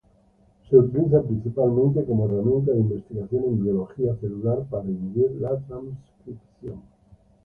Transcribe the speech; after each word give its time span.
Se 0.67 0.75
utiliza 0.75 1.21
principalmente 1.21 2.03
como 2.05 2.25
herramienta 2.25 2.71
de 2.71 2.79
investigación 2.79 3.43
en 3.43 3.63
biología 3.63 4.15
celular 4.19 4.65
para 4.67 4.85
inhibir 4.89 5.33
la 5.39 5.55
transcripción. 5.59 6.81